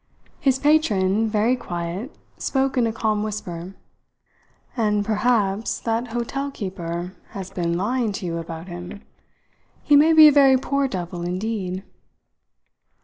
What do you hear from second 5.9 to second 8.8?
hotel keeper has been lying to you about